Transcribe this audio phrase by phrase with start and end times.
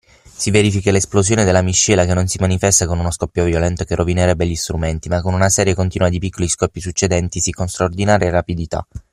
[0.27, 3.93] si verifica la esplosione della miscela che non si manifesta con uno scoppio violento che
[3.93, 8.83] rovinerebbe gli strumenti, ma con una serie continua di piccoli scoppi succedentisi con straordinaria rapidità